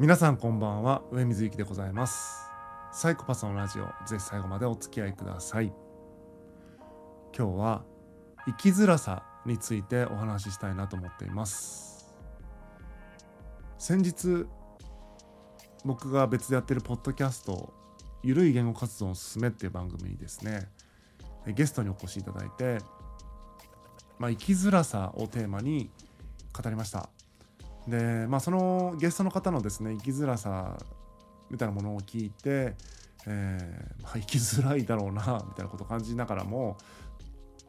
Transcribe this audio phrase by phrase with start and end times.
[0.00, 2.50] 皆さんこんばんは上水幸でございます。
[2.92, 5.72] サイコパスのラジオぜひ最後までお付き合いください。
[7.36, 7.84] 今日は
[8.44, 12.12] 生きづらさについてお話ししたいなと思っています。
[13.78, 14.46] 先日
[15.84, 17.72] 僕が別でやってるポッドキャスト
[18.24, 20.68] ゆるい言語活動を進めっていう番組にですね。
[21.46, 22.78] ゲストにお越しいただいて、
[24.18, 25.88] まあ、生きづらさをテーマに
[26.52, 27.10] 語りました。
[27.88, 30.78] でまあそのゲストの方のですね生きづらさ
[31.50, 32.74] みたいなものを聞いて、
[33.26, 36.78] えーまあ、生きづらいだろうなみたいなことを感じながらも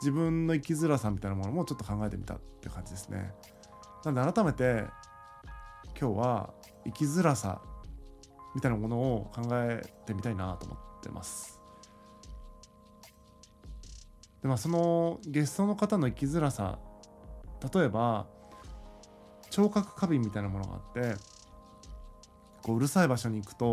[0.00, 3.32] 自分の生きづらさみたいなものもちょっと考えてみたって感じですね。
[4.04, 4.84] なので改めて
[6.00, 7.60] 今日は生きづらさ
[8.54, 11.60] みたいなものを考えてみたいなと思ってます。
[14.42, 16.78] でまあそのゲストの方の生きづらさ
[17.74, 18.26] 例えば
[19.50, 21.16] 聴覚過敏みたいなものがあって
[22.62, 23.66] こううるさい場所に行くと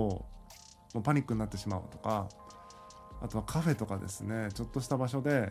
[0.94, 2.30] もうパニックになってしまうとか
[3.22, 5.50] あとはカフェとかですねちょっとした場所で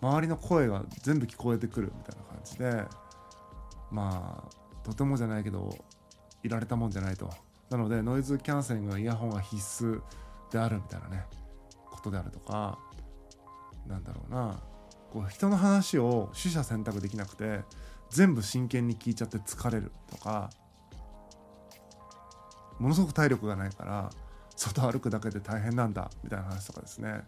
[0.00, 2.84] 周りの声が全部聞こえてくるみたいな感じで
[3.90, 5.76] まあとてもじゃないけど
[6.42, 7.30] いられたもんじゃないと。
[7.70, 10.00] なのでノイズキャンセリングのイヤホンが必須
[10.52, 11.24] であるみたいなね
[11.90, 12.78] ことであるとか
[13.88, 14.60] なんだろうな。
[15.12, 17.60] こう人の話を取捨選択できなくて
[18.10, 20.50] 全部真剣に聞いちゃって疲れるとか
[22.78, 24.10] ものすごく体力がないから
[24.54, 27.22] 外歩くだけで大変なんだみたいな話とかですね、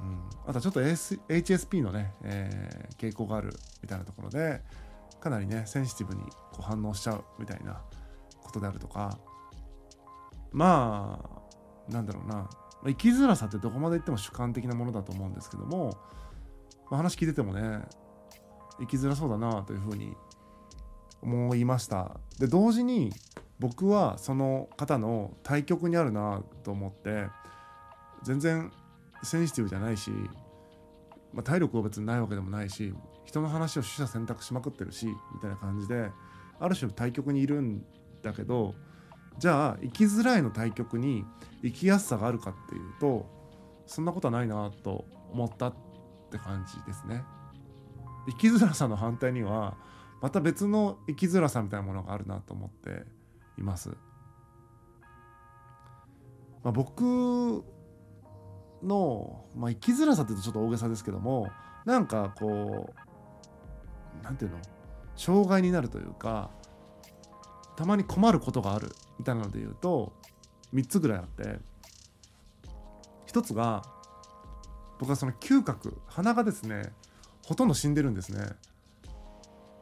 [0.00, 4.60] うん、あとちょっと、AS、HSP のね、えー、傾向があるみたいなところで
[5.20, 7.80] かなりねセンシティブにこう反応しちゃうみたいな
[8.42, 9.18] ことであるとか。
[10.52, 11.18] ま
[11.88, 12.48] あなんだろうな。
[12.84, 15.98] 生きづらさってどこまでいっても主観的なものだと思うんですけども、
[16.90, 17.82] まあ、話聞いててもね
[18.78, 20.14] 生きづらそうだなというふうに
[21.22, 23.12] 思いましたで同時に
[23.58, 27.26] 僕はその方の対極にあるなと思って
[28.22, 28.70] 全然
[29.22, 30.10] センシティブじゃないし、
[31.32, 32.94] まあ、体力は別にないわけでもないし
[33.24, 36.10] 人の話を取捨選択しまくってるしみたいな感じで
[36.60, 37.84] ある種対極にいるん
[38.22, 38.74] だけど
[39.38, 41.24] じゃあ生きづらいの対極に
[41.62, 43.26] 生きやすさがあるかっていうと
[43.86, 45.74] そんなことはないなと思ったっ
[46.30, 47.22] て感じですね。
[48.26, 49.76] 生きづらさの反対には
[50.20, 53.04] また別の生きづらさみたいなものがあるなと思って
[53.58, 53.90] います。
[56.62, 57.64] まあ、僕
[58.82, 61.48] の、まあ、生きづらさって言うとちょっと大げさですけども
[61.84, 62.92] なんかこ
[64.20, 64.58] うなんていうの？
[65.14, 66.50] 障害になるというか
[67.76, 70.12] たまに困ることがあるみたいなので言うと
[70.74, 71.58] 3つぐらいあって
[73.28, 73.82] 1つが
[74.98, 76.92] 僕はその嗅覚鼻がですね
[77.46, 78.44] ほとんど死んでるんですね。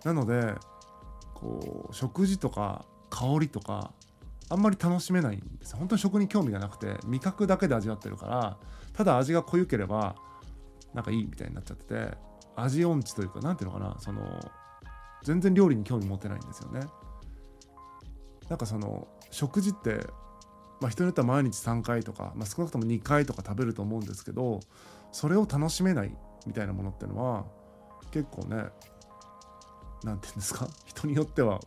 [0.04, 0.54] なので
[1.32, 3.92] こう食事とか香りとか
[4.50, 5.74] あんまり楽しめないんです。
[5.74, 8.58] 本当に食に興味がなくて味覚だけで味わってるから
[8.92, 10.14] ただ味が濃ゆければ
[10.92, 12.18] なんかいいみたいになっちゃってて
[12.54, 14.22] 味音痴というか何ていうのかなその
[15.22, 16.80] 全然料理に興味持てないんですよね。
[18.50, 20.06] なんかその食事って
[20.80, 24.60] まあ、人によっては毎日3回とか、まあ、少なくとも2回とか食べると思うんですけど
[25.14, 26.12] それを楽しめない
[26.44, 27.44] みたいなものってのは
[28.10, 28.64] 結構ね
[30.02, 30.66] 何て言うんですか？
[30.86, 31.60] 人によっては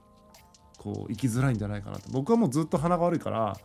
[0.78, 2.09] こう生きづらいんじゃないかなと。
[2.12, 3.58] 僕はもうずっと鼻が悪いから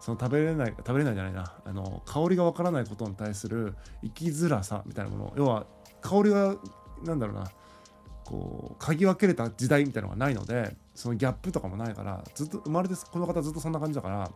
[0.00, 1.54] その食べれない食べれないじゃないな。
[1.64, 5.32] あの香りがわからないことに対する生きづらさみたいなもの。
[5.36, 5.66] 要は
[6.00, 6.56] 香りが
[7.04, 7.48] なんだろうな。
[8.24, 14.30] こう嗅ぎ分けれた時代みたいなのがないのでそのギャップとかもないからずっと生まれてこの方ずっとそんな感じだから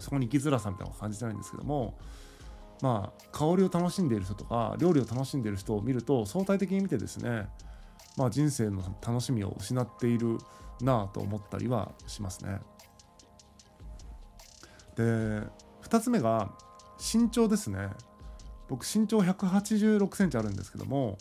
[0.00, 1.96] そこに生きづらさみたいなのを感じてないんですけども
[2.82, 7.46] まあ香りを楽しんでいる人とか料理を楽しんでいる人を見ると相対的に見てですね
[8.18, 10.36] まあ人生の楽しみを失っている
[10.82, 12.60] なぁと思ったりはしますね。
[14.96, 15.02] で
[15.82, 16.52] 2つ目が
[16.98, 17.88] 身長ですね
[18.68, 21.18] 僕身長186センチあるんですけども、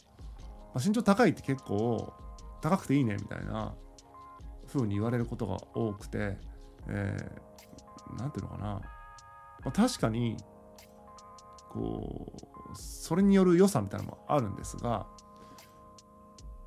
[0.74, 2.12] まあ、身長高いって結構
[2.62, 3.74] 高くていいねみたいな
[4.68, 6.38] 風に言われることが多くて、
[6.88, 7.18] え
[8.18, 8.82] 何ていうのかな、ま
[9.66, 10.38] あ、確かに
[11.72, 12.34] こ
[12.74, 15.08] うそれによる良さみたいなのもあるんですが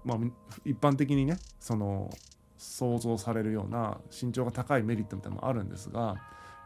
[0.04, 0.18] まあ
[0.64, 2.10] 一般的にねその
[2.56, 6.16] 想像されるような身長が高いメリットみたいなのもあるんですが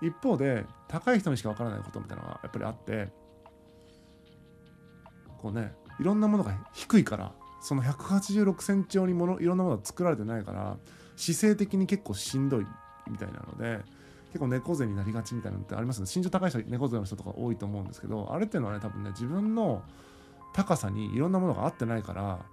[0.01, 3.09] 一方で高い人にしかわからないことみたいなのがやっぱりあって
[5.39, 10.77] こうねいろんなものが低いからその186センチ用にものいろんなものが作られてないから
[11.17, 12.67] 姿勢的に結構しんどい
[13.11, 13.81] みたいなので
[14.29, 16.07] 結構猫背になりがちみたいなのってありますね。
[16.13, 19.83] 身長高い人猫背の人とか多いと思うんですけどあれっていうのはね多分ね自分の
[20.53, 22.45] 高さにいろんなものが合ってないから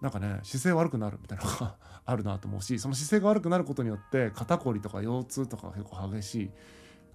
[0.00, 6.50] なんかね姿勢悪くなるみたいなのが あるなと思うしその姿勢が悪くなることによって肩こりとか腰痛とか結構激し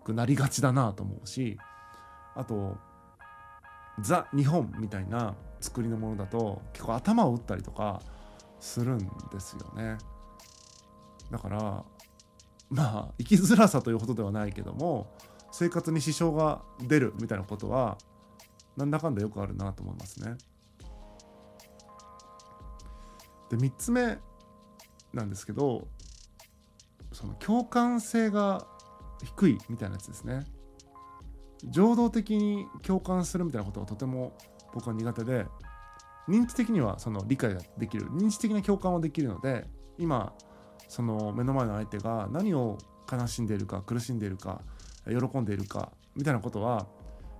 [0.03, 1.57] くなりがちだなと思うし
[2.35, 2.77] あと
[4.00, 8.01] ザ・日本みたいな作りのものだと結構頭を打ったりとか
[8.59, 9.00] するん
[9.31, 9.97] ですよね。
[11.29, 11.83] だから
[12.71, 15.13] まあ生きづらさというほどではないけども
[15.51, 17.97] 生活に支障が出るみたいなことは
[18.77, 20.38] なんだかんだよくあるなと思いますね。
[23.50, 24.18] で3つ目
[25.13, 25.88] なんですけど
[27.12, 28.65] その共感性が
[29.21, 30.45] 低いみたいなやつですね。
[31.65, 34.35] 情動的に共感するみたいなことがとても
[34.74, 35.45] 僕は苦手で
[36.27, 39.67] 認知的にはその理解ができる認知的な共感はできるので
[40.00, 40.33] 今
[40.91, 42.77] その目の前の相手が何を
[43.09, 44.61] 悲しんでいるか苦しんでいるか
[45.07, 46.85] 喜んでいるかみたいなことは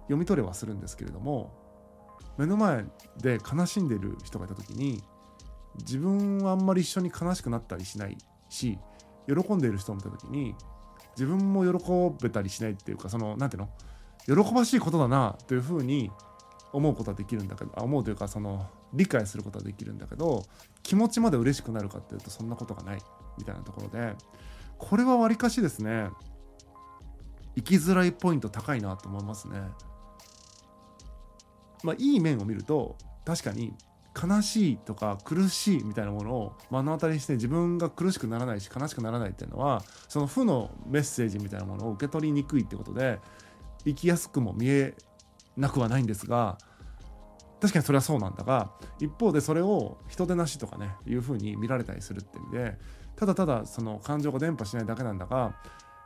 [0.04, 1.52] 読み取れはするんですけれども
[2.38, 2.86] 目の前
[3.22, 5.04] で悲しんでいる人がいた時に
[5.80, 8.18] 自分はあんまり一緒に悲しくなったりしない
[8.48, 8.80] し
[9.28, 10.56] 喜んでいる人を見た時に
[11.18, 14.44] 自分も喜べたりしないっていうかその何ていうの？
[14.46, 16.10] 喜ばしいことだなというふうに
[16.72, 20.46] 思うことはできるんだけど思うというかその理解することはできるんだけど
[20.84, 23.02] 気持ちまで嬉しくなるかっていうとそんなことがない。
[23.38, 24.16] みたいなところで
[24.78, 26.10] これはわりかしですね
[27.56, 29.60] 生きづらいポイント高いなと思いますね。
[31.84, 32.96] まあいい面を見ると
[33.26, 33.74] 確かに
[34.20, 43.20] 悲しいとか苦しいみたいなものを目の当たりにして自分が苦しくならないし悲しくならないっていうのはその負のメッセージみたいなものを受け取りにくいってことで
[43.86, 44.94] 生きやすくも見え
[45.58, 46.58] なくはないんですが
[47.62, 52.78] 確かにそれはそうなんだが一方でそれを人でなしとかねいうふうに見られたりするって意味で
[53.16, 55.56] ただただその感情が伝播しないだけなんだが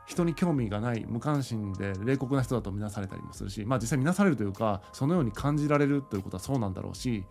[0.06, 7.24] 人に興味がない無関心で冷酷な人だと見なされたりもするしまあ実際見なされるというかそのように感じられるということはそうなんだろうし、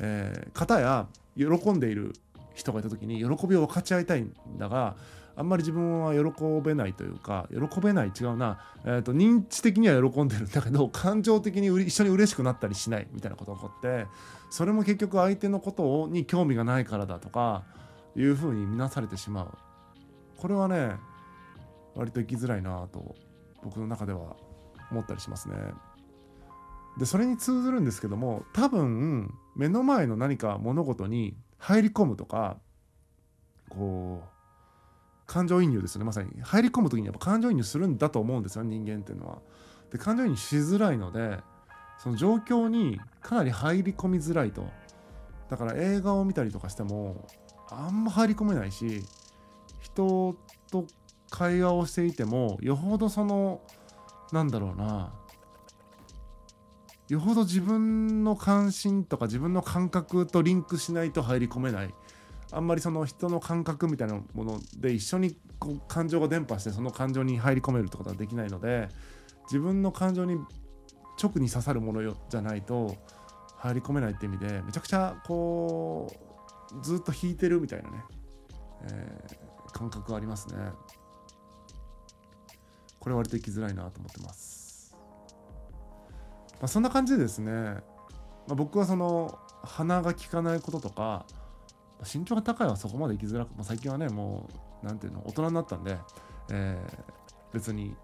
[0.00, 1.06] えー、片や
[1.36, 2.14] 喜んでいる
[2.54, 4.96] 人がいた時に喜びを分かち合いたいんだが
[5.38, 14.06] あんまり自分は喜べないというか喜べない違うな、えーと、認知的には喜んでるんだけど 感情的に一緒に嬉しくなったりしないみたいなことが起こって
[14.48, 17.64] それも結局相手のことに興味がないからだとか
[18.16, 19.50] いうふうに見なされてしまう
[20.38, 20.96] これはね
[21.94, 23.14] 割と生きづらいなと
[23.62, 24.36] 僕の中では
[24.90, 25.56] 思ったりしますね。
[26.98, 32.56] でそれに通ずるんですけども多分目の前の何か物事に入り込むとか
[33.68, 34.35] こう
[35.36, 39.38] 感情移入ですよねまさに入り込む時にやっぱ感情移入するんだと思うんですよ人間っていうのは。
[39.92, 41.40] で感情移入しづらいので
[41.98, 44.66] その状況にかなり入り込みづらいと。
[45.50, 47.28] だから映画を見たりとかしても
[47.70, 49.02] あんま入り込めないし
[49.80, 50.36] 人
[50.70, 50.86] と
[51.28, 53.60] 会話をしていてもよほどその
[54.32, 55.12] なんだろうな
[57.08, 61.94] よほど自分の関心とか自分の感覚とリンクしないと入り込めない
[62.52, 68.88] あんまりその人の感覚みたいなもので一緒にこう感情が伝播してその感情に入り込めるってことはできないので
[69.44, 70.36] 自分の感情に
[71.20, 72.96] 直に刺さるものよじゃないと
[73.56, 78.04] 入り込めないって意味でめちゃくちゃこうずっと引いてるみたいなね、
[78.90, 80.56] えー、感覚ありますね。
[83.00, 84.96] これ割と生きづらいなと思ってます。
[86.54, 87.82] まあ、そんな感じでですね、ま
[88.50, 91.24] あ、僕はその鼻が利かないこととか
[92.02, 94.48] 身長が高いはそこまで生きづらく、まあ、最近はねも
[94.82, 95.96] う何ていうの大人になったんで、
[96.50, 97.96] えー、別に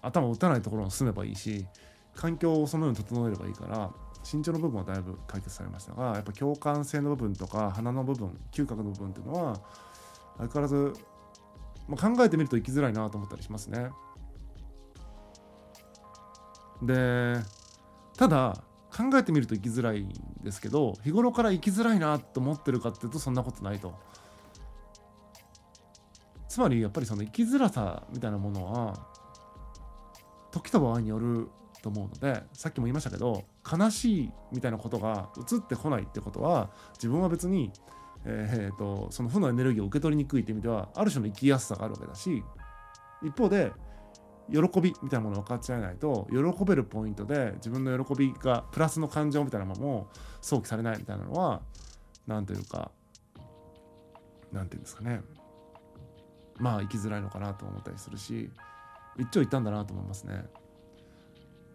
[0.00, 1.66] 頭を打たないところに住めばいいし
[2.14, 3.90] 環境をそのように整えればいいから
[4.30, 9.60] 身長の部分はだいぶ解決されましたがやっぱ共感性の部分とか鼻の部分嗅覚の部分っていうのは
[10.38, 10.92] 相変わらず、
[11.88, 13.90] まあ、考えてみると生きづらいなと思ったりしますね。
[16.82, 17.36] で
[18.16, 18.56] ただ
[18.94, 23.94] 考えてみると生きづらいんですけど日頃から生きづらいなと思ってるかっていうとそんなことないと。
[26.48, 29.06] つまりやっぱりその生きづらさみたいなものは
[30.50, 31.48] 時と場合による
[31.80, 37.72] と思うのでさっきも言いましたけど悲しいみたいなことが移ってこないってことは自分は別に、
[38.26, 42.44] えー、とその負のエネルギーを受け取りにくいって意味ではある種の生きやすさがあるわけだし
[43.22, 43.72] 一方で
[44.52, 50.08] 喜びみたいなものを分かち合えないと喜べるポイントで自分の喜びがプラスの感情みたいなものも
[50.40, 51.62] 想起されないみたいなのは
[52.26, 52.90] 何というか
[54.52, 55.22] 何て言うんですかね
[56.58, 58.50] まあ生きづらいのかなと思ったりするし
[59.18, 60.44] 一長一短だなと思いますね。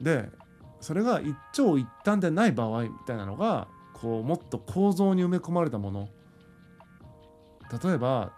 [0.01, 0.29] で
[0.79, 6.09] それが一長一短でない場合みたいなのがこうもっと構造に埋め込まれたもの
[7.83, 8.31] 例えば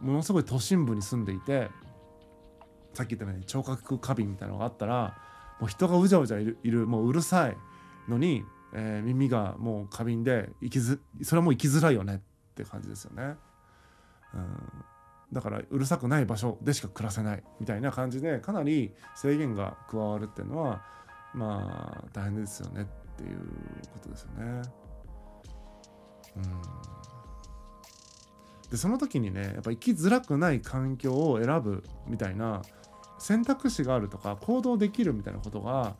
[0.00, 1.70] ものすごい都心部に住んでいて
[2.98, 5.16] さっき言ったように聴覚過敏みたいなのがあったら
[5.60, 7.56] もう人がうじゃうじゃいるいるもううるさい
[8.08, 12.18] のにえー、耳がもう過敏で生きずそれはもう生きづらいよねっ
[12.54, 13.36] て感じですよね。
[14.34, 14.46] うん
[15.30, 20.82] だからうるさくない場所でしか暮らせないみたいな感じでかなり制限が加わるっていうのは
[21.34, 23.38] まあ大変ですよねっていう
[23.92, 24.62] ことですよね。
[26.36, 26.42] うん
[28.70, 32.62] でその時にねやっぱ生きづらくない環境を選ぶみたいな
[33.18, 35.96] 選択肢があるとか行動できるみたいなことが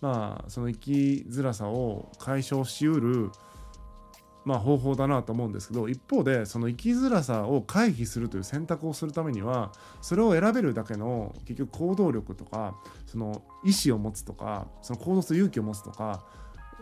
[0.00, 0.90] まあその生き
[1.28, 3.30] づらさを解消しうる
[4.48, 16.24] まあ、方法だなと思うんですけど一方でその生きづらさを回避するという選択をするためにはそれを選べるだけの結局行動力とかその意思を持つとかその行動する勇気を持つとか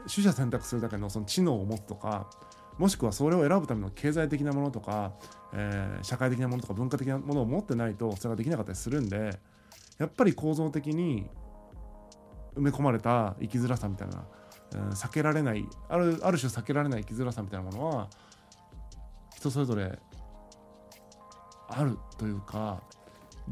[0.02, 2.30] 取捨選択するだけのその知能を持つとか
[2.78, 5.14] もしくはそれを選ぶための経済的なものとか、
[5.52, 9.36] えー、社会的なものとか文化的なものを持ってないとそれができなかったりするんで
[9.98, 11.28] やっぱり構造的に
[12.56, 14.24] 埋め込まれた生きづらさみたいな
[14.74, 18.08] うん避けられないあるある種避けられない生きづらさみたいなものは
[19.36, 19.98] 人それぞれ
[21.68, 22.82] あるというか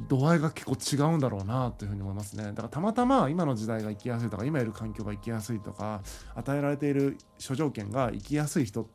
[0.09, 2.47] 度合いが結構違うんだろうなというふうに思いますね。
[2.47, 6.03] だからたまたま今の時代が生きやすいとか今いる環境が生きやすいとか
[6.35, 8.89] 与えられている諸条件が生きやすい人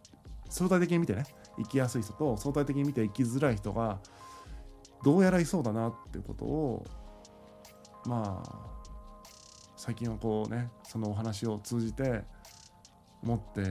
[0.50, 1.24] 相対的に見てね
[1.58, 4.00] 生きやすい人と相対的に見て生きづらい人が
[5.03, 6.86] どうやらいそうだなっていうことを
[8.06, 8.70] まあ
[9.75, 12.24] 最近はこうねそのお話を通じて
[13.24, 13.62] 思って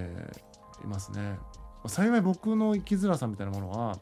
[0.85, 1.39] いますね。
[1.87, 3.99] 幸い僕の生きづらさみたいなものは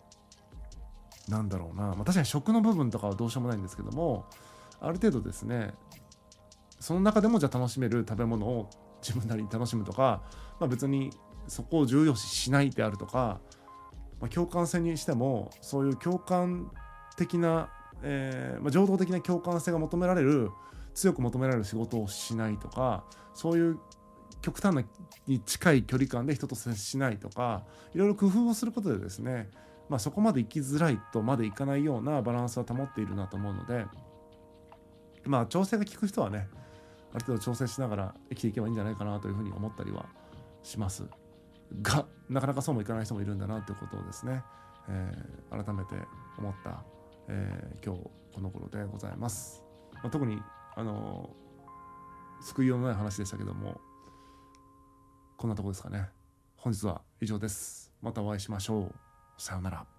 [1.29, 4.25] 何だろうな、まあ、確かに食の部分とかはどうしようもないんですけども
[4.81, 5.75] ある程度ですね
[6.81, 8.71] その中でもじゃあ楽しめる食べ物を
[9.03, 10.23] 自分なりに楽しむとか、
[10.59, 11.11] まあ、別に
[11.49, 13.41] そこを重要視しないであるとか、
[14.21, 16.71] まあ、共感性にしてもそういう共感
[17.17, 17.71] 的な、
[18.03, 20.51] えーまあ、情動的な共感性が求められる
[20.95, 23.79] 強く求められる仕事をしないとかそういう
[24.43, 24.85] 極端な
[25.27, 29.51] に近い距離感で人と接しないとかいろいろ工夫をすることでですね、
[29.89, 33.87] まあ、そこまで生きづらいとまでいかないようなバランスは保っているなと思うので
[35.25, 36.49] まあ調整が効く人はね
[37.13, 40.07] ある程度調整しながら生きていけばいいんじゃないかなというふうに思ったりは
[40.63, 41.05] します
[41.83, 44.43] がなかなかそうもいかない人もいるんだなということをですね、
[44.89, 45.95] えー、改めて
[46.39, 46.85] 思った、
[47.29, 48.03] えー、今日
[48.35, 49.65] この頃でございます、
[49.95, 50.39] まあ、特に
[50.75, 51.31] あの
[52.41, 53.81] 救いようのない話でしたけども
[55.37, 56.09] こんなとこですかね。
[56.57, 57.93] 本日は以上です。
[58.01, 58.95] またお会いしましょう。
[59.37, 59.96] さようなら。